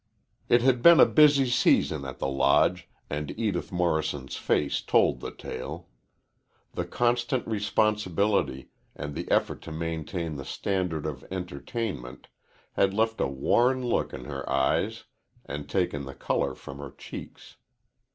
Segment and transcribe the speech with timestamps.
[0.49, 5.29] It had been a busy season at the Lodge, and Edith Morrison's face told the
[5.29, 5.89] tale.
[6.73, 12.29] The constant responsibility, and the effort to maintain the standard of entertainment,
[12.73, 15.03] had left a worn look in her eyes
[15.45, 17.57] and taken the color from her cheeks.